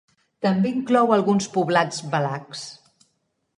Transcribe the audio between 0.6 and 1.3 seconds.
inclou